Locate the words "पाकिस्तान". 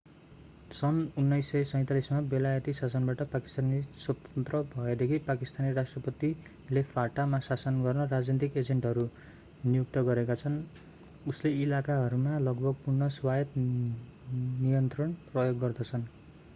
3.33-3.67